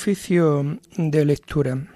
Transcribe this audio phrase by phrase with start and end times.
[0.00, 1.86] Oficio de lectura.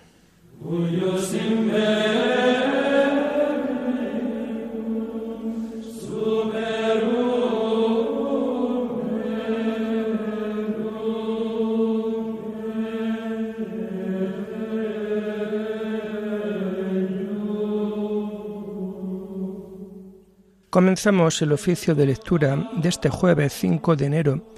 [20.68, 24.52] Comenzamos el oficio de lectura de este jueves 5 de enero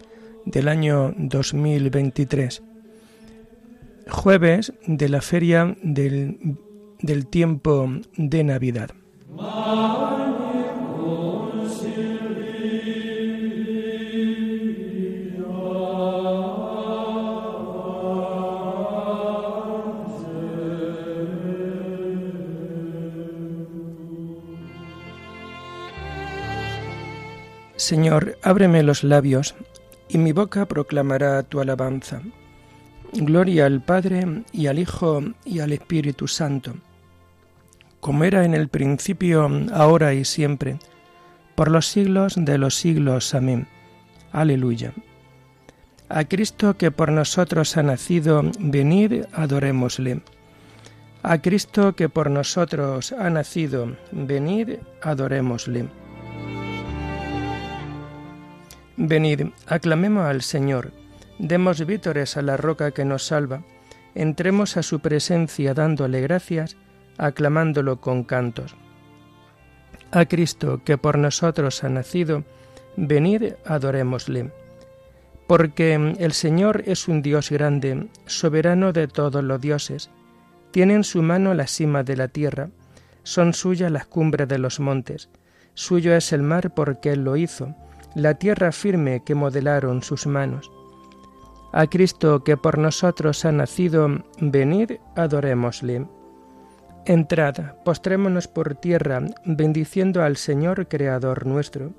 [0.46, 2.60] del año 2023,
[4.08, 6.58] jueves de la feria del,
[7.00, 8.90] del tiempo de Navidad.
[27.76, 29.54] Señor, ábreme los labios,
[30.08, 32.20] y mi boca proclamará tu alabanza.
[33.12, 36.74] Gloria al Padre, y al Hijo, y al Espíritu Santo,
[38.00, 40.78] como era en el principio, ahora y siempre,
[41.54, 43.34] por los siglos de los siglos.
[43.34, 43.66] Amén.
[44.32, 44.92] Aleluya.
[46.08, 50.20] A Cristo que por nosotros ha nacido, venid, adorémosle.
[51.22, 55.88] A Cristo que por nosotros ha nacido, venid, adorémosle.
[58.96, 60.92] Venid, aclamemos al Señor,
[61.38, 63.62] demos vítores a la roca que nos salva,
[64.14, 66.76] entremos a su presencia dándole gracias,
[67.18, 68.76] aclamándolo con cantos.
[70.10, 72.44] A Cristo, que por nosotros ha nacido,
[72.96, 74.50] venid, adorémosle.
[75.46, 80.10] Porque el Señor es un Dios grande, soberano de todos los dioses.
[80.70, 82.70] Tiene en su mano la cima de la tierra,
[83.22, 85.28] son suyas las cumbres de los montes.
[85.74, 87.74] Suyo es el mar porque Él lo hizo,
[88.14, 90.70] la tierra firme que modelaron sus manos.
[91.72, 94.08] A Cristo que por nosotros ha nacido,
[94.40, 96.06] venid, adorémosle.
[97.04, 101.92] Entrad, postrémonos por tierra, bendiciendo al Señor Creador nuestro,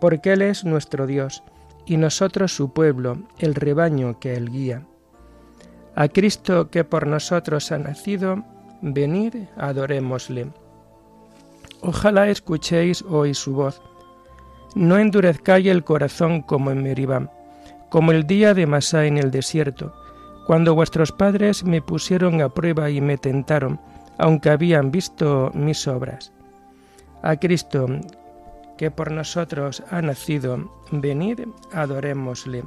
[0.00, 1.42] porque Él es nuestro Dios,
[1.86, 4.86] y nosotros su pueblo, el rebaño que Él guía.
[5.94, 8.44] A Cristo que por nosotros ha nacido,
[8.82, 10.52] venid, adorémosle.
[11.80, 13.80] Ojalá escuchéis hoy su voz
[14.76, 17.32] no endurezcáis el corazón como en Meribá,
[17.88, 19.94] como el día de Masá en el desierto,
[20.46, 23.80] cuando vuestros padres me pusieron a prueba y me tentaron,
[24.18, 26.32] aunque habían visto mis obras.
[27.22, 27.86] A Cristo,
[28.78, 31.40] que por nosotros ha nacido, venid,
[31.72, 32.64] adorémosle.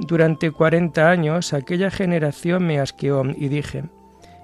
[0.00, 3.84] Durante cuarenta años aquella generación me asqueó y dije,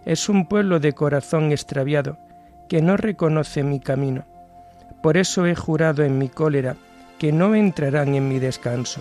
[0.05, 2.19] es un pueblo de corazón extraviado,
[2.69, 4.25] que no reconoce mi camino.
[5.03, 6.77] Por eso he jurado en mi cólera
[7.19, 9.01] que no entrarán en mi descanso.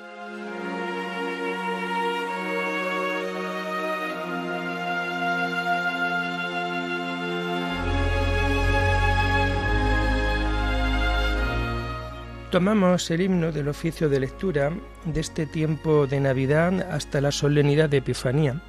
[12.51, 14.73] Tomamos el himno del oficio de lectura
[15.05, 18.61] de este tiempo de Navidad hasta la solemnidad de Epifanía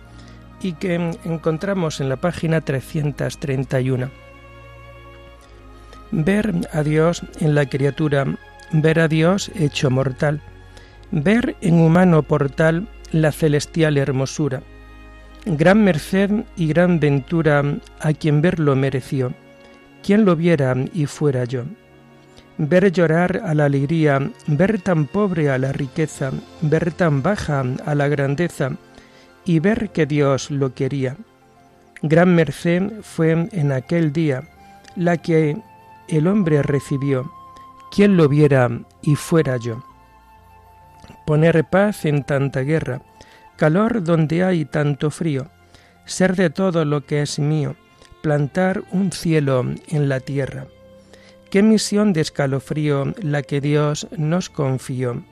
[0.63, 0.95] y que
[1.25, 4.09] encontramos en la página 331.
[6.13, 8.25] Ver a Dios en la criatura,
[8.71, 10.41] ver a Dios hecho mortal,
[11.11, 14.63] ver en humano portal la celestial hermosura.
[15.45, 17.65] Gran merced y gran ventura
[17.99, 19.35] a quien verlo mereció,
[20.05, 21.65] quien lo viera y fuera yo
[22.59, 27.95] ver llorar a la alegría, ver tan pobre a la riqueza, ver tan baja a
[27.95, 28.71] la grandeza,
[29.45, 31.17] y ver que Dios lo quería.
[32.03, 34.43] Gran merced fue en aquel día
[34.97, 35.57] la que
[36.09, 37.31] el hombre recibió,
[37.91, 38.71] quien lo viera
[39.03, 39.85] y fuera yo.
[41.27, 43.03] Poner paz en tanta guerra,
[43.57, 45.49] calor donde hay tanto frío,
[46.05, 47.77] ser de todo lo que es mío,
[48.23, 50.67] plantar un cielo en la tierra.
[51.53, 55.23] Qué misión de escalofrío la que Dios nos confió.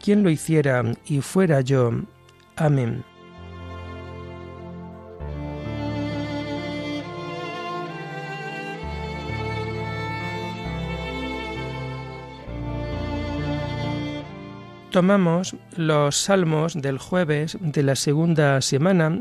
[0.00, 1.90] Quien lo hiciera y fuera yo.
[2.54, 3.02] Amén.
[14.92, 19.20] Tomamos los salmos del jueves de la segunda semana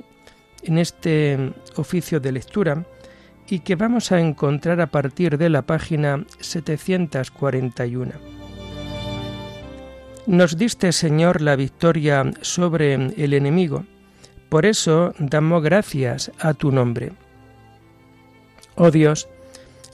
[0.62, 2.86] en este oficio de lectura
[3.50, 8.12] y que vamos a encontrar a partir de la página 741.
[10.27, 13.86] Nos diste, Señor, la victoria sobre el enemigo,
[14.50, 17.12] por eso damos gracias a tu nombre.
[18.75, 19.27] Oh Dios,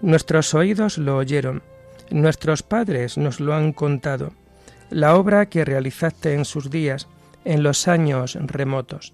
[0.01, 1.61] nuestros oídos lo oyeron,
[2.09, 4.33] nuestros padres nos lo han contado,
[4.89, 7.07] la obra que realizaste en sus días,
[7.43, 9.13] en los años remotos.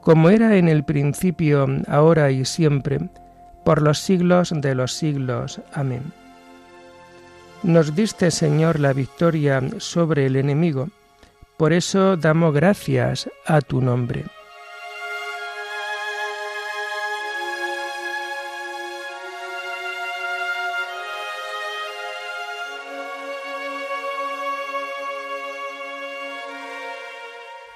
[0.00, 2.98] como era en el principio, ahora y siempre,
[3.64, 5.60] por los siglos de los siglos.
[5.72, 6.02] Amén.
[7.62, 10.88] Nos diste, Señor, la victoria sobre el enemigo,
[11.56, 14.24] por eso damos gracias a tu nombre.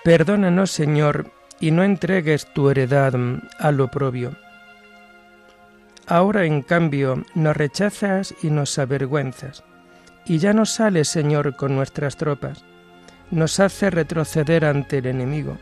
[0.05, 1.27] Perdónanos, Señor,
[1.63, 3.15] y no entregues tu heredad
[3.61, 4.35] al oprobio.
[6.09, 9.63] Ahora, en cambio, nos rechazas y nos avergüenzas,
[10.27, 12.65] y ya no sales, Señor, con nuestras tropas.
[13.31, 15.57] Nos hace retroceder ante el enemigo,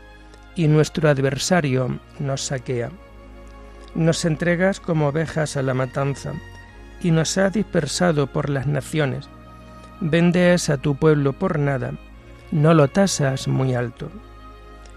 [0.55, 2.89] y nuestro adversario nos saquea.
[3.93, 6.33] Nos entregas como ovejas a la matanza,
[6.99, 9.29] y nos has dispersado por las naciones.
[9.99, 11.93] Vendes a tu pueblo por nada,
[12.51, 14.09] no lo tasas muy alto.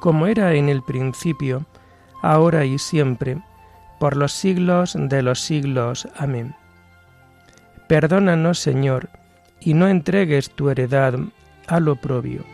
[0.00, 1.66] como era en el principio,
[2.22, 3.38] ahora y siempre,
[4.00, 6.08] por los siglos de los siglos.
[6.16, 6.56] Amén.
[7.86, 9.10] Perdónanos, Señor,
[9.60, 11.14] y no entregues tu heredad
[11.66, 12.44] al oprobio.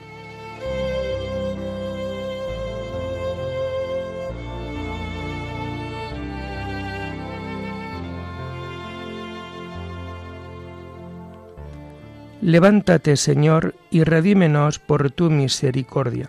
[12.42, 16.28] Levántate, Señor, y redímenos por tu misericordia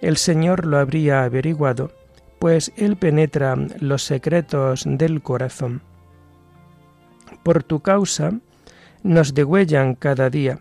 [0.00, 1.92] el Señor lo habría averiguado,
[2.38, 5.82] pues Él penetra los secretos del corazón.
[7.42, 8.32] Por tu causa
[9.02, 10.60] nos degüellan cada día,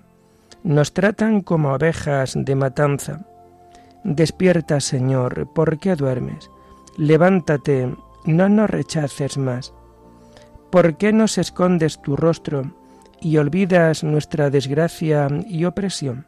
[0.64, 3.26] nos tratan como ovejas de matanza.
[4.04, 6.50] Despierta, Señor, ¿por qué duermes?
[6.98, 7.94] Levántate,
[8.26, 9.74] no nos rechaces más.
[10.72, 12.74] ¿Por qué nos escondes tu rostro
[13.22, 16.28] y olvidas nuestra desgracia y opresión?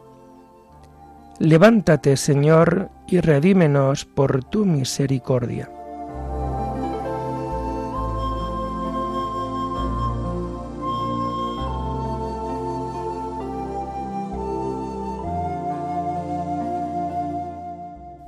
[1.39, 5.69] Levántate, Señor, y redímenos por tu misericordia.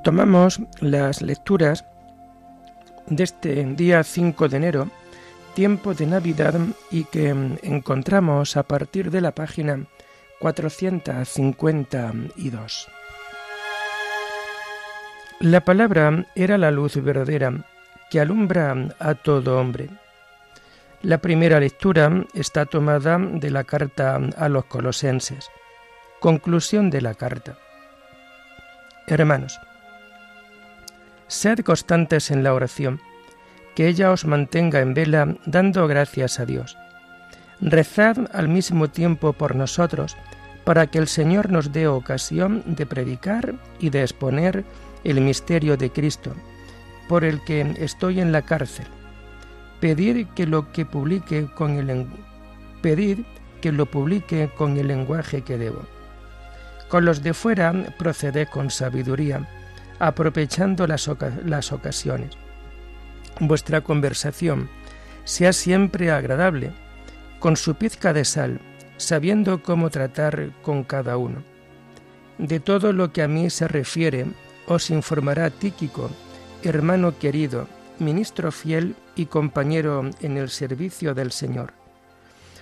[0.03, 1.85] Tomamos las lecturas
[3.07, 4.89] de este día 5 de enero,
[5.53, 6.59] tiempo de Navidad,
[6.91, 7.29] y que
[7.63, 9.85] encontramos a partir de la página
[10.43, 12.87] 452.
[15.39, 17.65] La palabra era la luz verdadera
[18.09, 19.87] que alumbra a todo hombre.
[21.01, 25.49] La primera lectura está tomada de la carta a los colosenses.
[26.19, 27.57] Conclusión de la carta.
[29.07, 29.57] Hermanos,
[31.27, 32.99] sed constantes en la oración,
[33.75, 36.75] que ella os mantenga en vela dando gracias a Dios.
[37.63, 40.15] Rezad al mismo tiempo por nosotros,
[40.63, 44.63] para que el Señor nos dé ocasión de predicar y de exponer
[45.03, 46.33] el misterio de Cristo,
[47.09, 48.87] por el que estoy en la cárcel
[49.83, 52.07] pedir que lo que publique con el
[53.59, 55.81] que lo publique con el lenguaje que debo.
[56.87, 59.45] Con los de fuera proceded con sabiduría,
[59.99, 61.09] aprovechando las,
[61.43, 62.29] las ocasiones.
[63.41, 64.69] Vuestra conversación
[65.25, 66.71] sea siempre agradable,
[67.43, 68.61] con su pizca de sal,
[68.95, 71.43] sabiendo cómo tratar con cada uno.
[72.37, 74.27] De todo lo que a mí se refiere,
[74.65, 76.09] os informará Tíquico,
[76.63, 77.67] hermano querido,
[77.99, 81.73] ministro fiel y compañero en el servicio del Señor.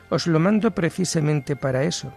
[0.10, 2.12] Os lo mando precisamente para eso,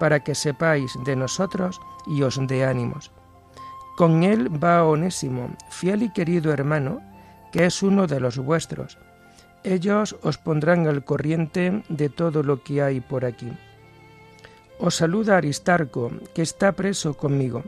[0.00, 3.12] para que sepáis de nosotros y os dé ánimos.
[3.98, 7.02] Con él va Onésimo, fiel y querido hermano,
[7.52, 8.96] que es uno de los vuestros.
[9.66, 13.50] Ellos os pondrán al corriente de todo lo que hay por aquí.
[14.78, 17.64] Os saluda Aristarco, que está preso conmigo.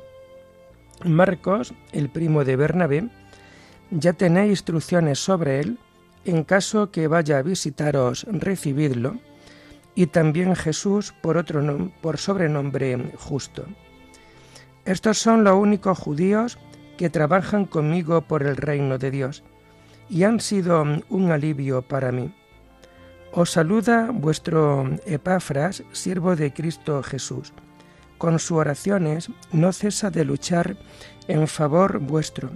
[1.05, 3.09] Marcos, el primo de Bernabé,
[3.91, 5.79] ya tenéis instrucciones sobre él,
[6.25, 9.19] en caso que vaya a visitaros, recibidlo,
[9.97, 13.65] y también Jesús por otro por sobrenombre justo.
[14.85, 16.59] Estos son los únicos judíos
[16.97, 19.43] que trabajan conmigo por el reino de Dios,
[20.09, 22.33] y han sido un alivio para mí.
[23.33, 27.53] Os saluda vuestro Epafras, siervo de Cristo Jesús.
[28.17, 30.77] Con sus oraciones no cesa de luchar
[31.29, 32.51] en favor vuestro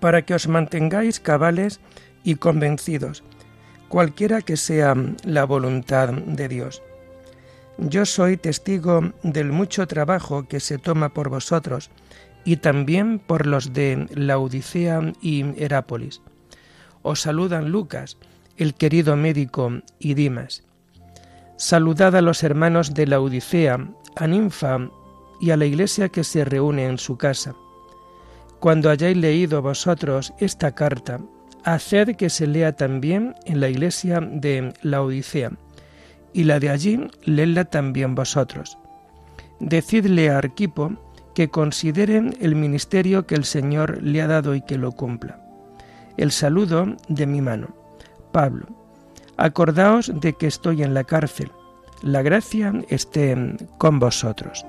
[0.00, 1.80] para que os mantengáis cabales
[2.22, 3.24] y convencidos,
[3.88, 4.94] cualquiera que sea
[5.24, 6.82] la voluntad de Dios.
[7.78, 11.90] Yo soy testigo del mucho trabajo que se toma por vosotros
[12.44, 16.22] y también por los de Laodicea y Herápolis.
[17.02, 18.16] Os saludan Lucas,
[18.56, 20.64] el querido médico, y Dimas.
[21.56, 24.78] Saludad a los hermanos de Laodicea, a Ninfa
[25.40, 27.54] y a la iglesia que se reúne en su casa.
[28.60, 31.20] Cuando hayáis leído vosotros esta carta,
[31.64, 35.52] haced que se lea también en la iglesia de la Odisea,
[36.32, 38.78] y la de allí leedla también vosotros.
[39.60, 40.92] Decidle a Arquipo
[41.38, 45.38] que considere el ministerio que el Señor le ha dado y que lo cumpla.
[46.16, 47.68] El saludo de mi mano.
[48.32, 48.66] Pablo.
[49.36, 51.52] Acordaos de que estoy en la cárcel.
[52.02, 53.36] La gracia esté
[53.78, 54.66] con vosotros.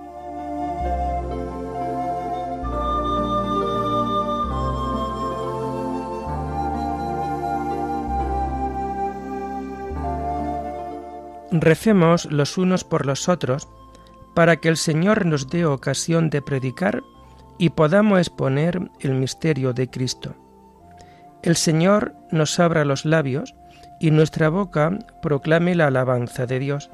[11.51, 13.67] Recemos los unos por los otros
[14.33, 17.03] para que el Señor nos dé ocasión de predicar
[17.57, 20.36] y podamos exponer el misterio de Cristo.
[21.43, 23.55] El Señor nos abra los labios
[24.00, 26.89] y nuestra boca proclame la alabanza de Dios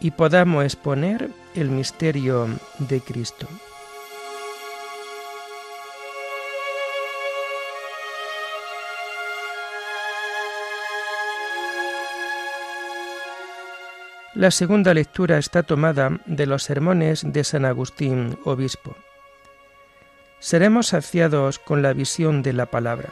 [0.00, 2.46] y podamos exponer el misterio
[2.78, 3.46] de Cristo.
[14.38, 18.94] La segunda lectura está tomada de los sermones de San Agustín, obispo.
[20.38, 23.08] Seremos saciados con la visión de la palabra.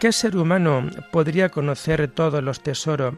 [0.00, 3.16] ¿Qué ser humano podría conocer todos los tesoros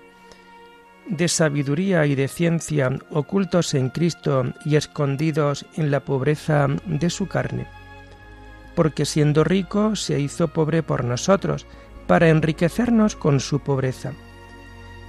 [1.07, 7.29] de sabiduría y de ciencia ocultos en Cristo y escondidos en la pobreza de su
[7.29, 7.69] carne?
[8.75, 11.69] Porque siendo rico se hizo pobre por nosotros,
[12.09, 14.13] para enriquecernos con su pobreza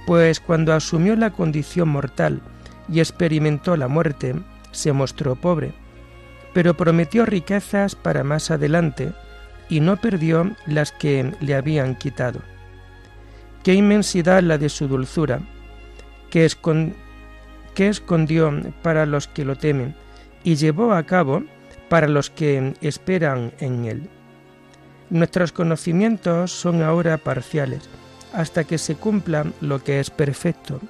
[0.06, 2.40] pues cuando asumió la condición mortal
[2.88, 4.34] y experimentó la muerte,
[4.72, 5.72] se mostró pobre,
[6.52, 9.12] pero prometió riquezas para más adelante
[9.68, 12.40] y no perdió las que le habían quitado.
[13.62, 15.40] Qué inmensidad la de su dulzura,
[16.30, 16.48] que,
[17.74, 19.94] que escondió para los que lo temen
[20.42, 21.44] y llevó a cabo
[21.88, 24.10] para los que esperan en él.
[25.10, 27.88] Nuestros conocimientos son ahora parciales,
[28.34, 30.80] hasta que se cumpla lo que es perfecto,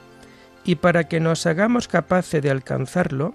[0.64, 3.34] y para que nos hagamos capaces de alcanzarlo,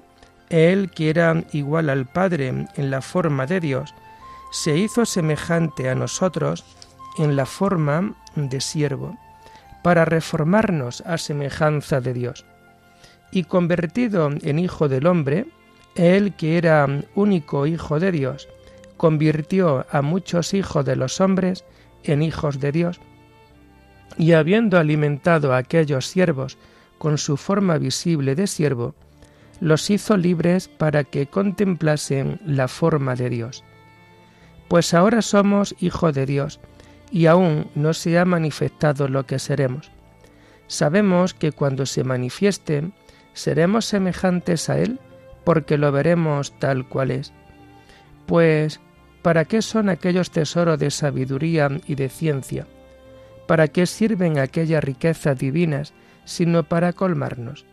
[0.49, 3.93] Él, que era igual al Padre en la forma de Dios,
[4.51, 6.65] se hizo semejante a nosotros
[7.19, 9.17] en la forma de siervo,
[9.83, 12.45] para reformarnos a semejanza de Dios.
[13.31, 15.45] Y convertido en Hijo del Hombre,
[15.95, 18.47] Él, que era único Hijo de Dios,
[18.97, 21.63] convirtió a muchos hijos de los hombres
[22.03, 22.99] en hijos de Dios,
[24.17, 26.57] y habiendo alimentado a aquellos siervos
[26.97, 28.95] con su forma visible de siervo,
[29.59, 33.63] los hizo libres para que contemplasen la forma de Dios.
[34.67, 36.59] Pues ahora somos hijos de Dios,
[37.11, 39.91] y aún no se ha manifestado lo que seremos.
[40.67, 42.91] Sabemos que cuando se manifieste,
[43.33, 44.99] seremos semejantes a Él,
[45.43, 47.33] porque lo veremos tal cual es.
[48.27, 48.79] Pues,
[49.23, 52.67] ¿para qué son aquellos tesoros de sabiduría y de ciencia?
[53.49, 57.65] ¿Para qué sirven aquellas riquezas divinas, sino para colmarnos?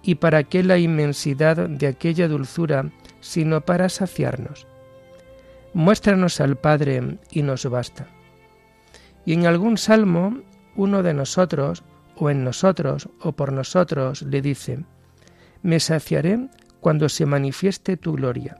[0.00, 4.68] ¿Y para qué la inmensidad de aquella dulzura, sino para saciarnos?
[5.74, 8.06] Muéstranos al Padre y nos basta.
[9.24, 10.42] Y en algún salmo,
[10.76, 11.82] uno de nosotros,
[12.14, 14.84] o en nosotros, o por nosotros, le dice,
[15.60, 16.38] Me saciaré
[16.78, 18.58] cuando se manifieste tu gloria,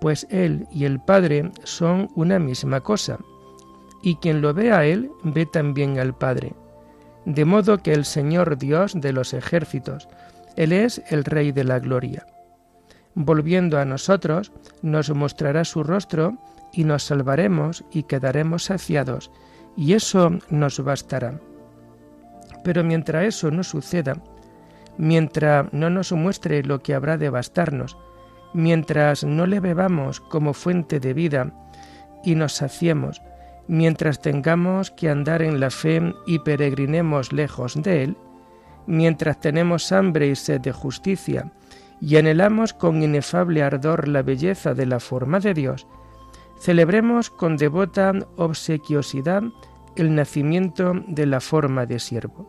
[0.00, 3.18] pues Él y el Padre son una misma cosa,
[4.02, 6.54] y quien lo ve a Él ve también al Padre.
[7.24, 10.08] De modo que el Señor Dios de los ejércitos,
[10.56, 12.26] él es el Rey de la Gloria.
[13.14, 16.36] Volviendo a nosotros, nos mostrará su rostro
[16.72, 19.30] y nos salvaremos y quedaremos saciados,
[19.76, 21.40] y eso nos bastará.
[22.64, 24.14] Pero mientras eso no suceda,
[24.98, 27.96] mientras no nos muestre lo que habrá de bastarnos,
[28.54, 31.52] mientras no le bebamos como fuente de vida
[32.24, 33.22] y nos saciemos,
[33.68, 38.16] mientras tengamos que andar en la fe y peregrinemos lejos de él,
[38.86, 41.52] mientras tenemos hambre y sed de justicia,
[42.00, 45.86] y anhelamos con inefable ardor la belleza de la forma de Dios,
[46.60, 49.42] celebremos con devota obsequiosidad
[49.96, 52.48] el nacimiento de la forma de siervo.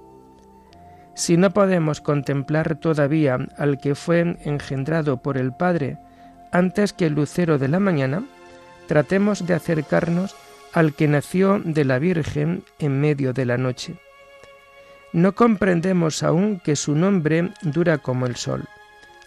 [1.15, 5.99] Si no podemos contemplar todavía al que fue engendrado por el Padre
[6.51, 8.23] antes que el lucero de la mañana,
[8.87, 10.35] tratemos de acercarnos
[10.73, 13.95] al que nació de la Virgen en medio de la noche
[15.13, 18.65] no comprendemos aún que su nombre dura como el sol.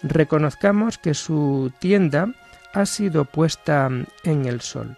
[0.02, 2.35] Reconozcamos que su tienda
[2.74, 3.88] ha sido puesta
[4.24, 4.96] en el sol.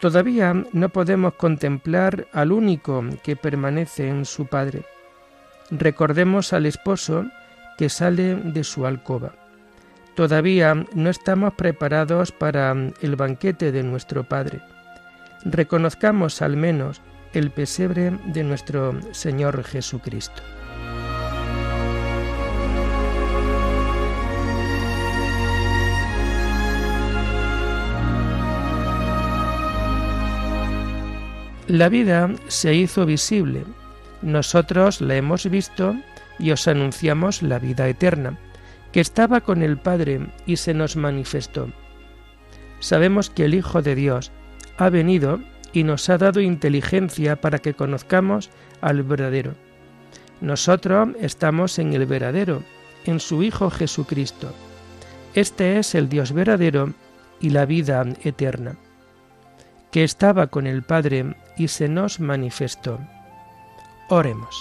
[0.00, 4.84] Todavía no podemos contemplar al único que permanece en su Padre.
[5.70, 7.24] Recordemos al esposo
[7.78, 9.32] que sale de su alcoba.
[10.14, 14.60] Todavía no estamos preparados para el banquete de nuestro Padre.
[15.44, 17.00] Reconozcamos al menos
[17.32, 20.42] el pesebre de nuestro Señor Jesucristo.
[31.68, 33.64] La vida se hizo visible,
[34.22, 35.94] nosotros la hemos visto
[36.38, 38.38] y os anunciamos la vida eterna,
[38.90, 41.70] que estaba con el Padre y se nos manifestó.
[42.80, 44.32] Sabemos que el Hijo de Dios
[44.78, 45.40] ha venido
[45.72, 49.54] y nos ha dado inteligencia para que conozcamos al verdadero.
[50.40, 52.62] Nosotros estamos en el verdadero,
[53.04, 54.54] en su Hijo Jesucristo.
[55.34, 56.94] Este es el Dios verdadero
[57.40, 58.76] y la vida eterna,
[59.90, 62.98] que estaba con el Padre y se nos manifestó.
[64.08, 64.56] Oremos.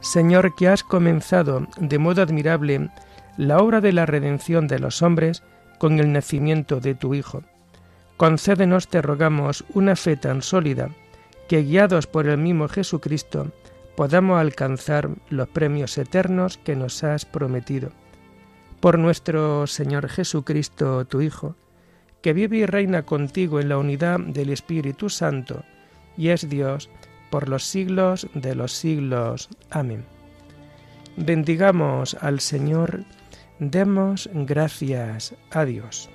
[0.00, 2.90] Señor, que has comenzado de modo admirable
[3.36, 5.42] la obra de la redención de los hombres
[5.78, 7.42] con el nacimiento de tu Hijo
[8.16, 10.90] Concédenos, te rogamos, una fe tan sólida
[11.48, 13.52] que, guiados por el mismo Jesucristo,
[13.94, 17.90] podamos alcanzar los premios eternos que nos has prometido.
[18.80, 21.56] Por nuestro Señor Jesucristo, tu Hijo,
[22.22, 25.62] que vive y reina contigo en la unidad del Espíritu Santo,
[26.16, 26.88] y es Dios
[27.30, 29.48] por los siglos de los siglos.
[29.70, 30.04] Amén.
[31.16, 33.04] Bendigamos al Señor,
[33.58, 36.10] demos gracias a Dios.